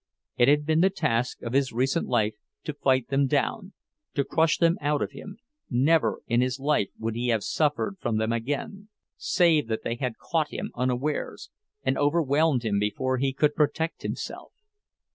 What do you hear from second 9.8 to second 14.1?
they had caught him unawares, and overwhelmed him before he could protect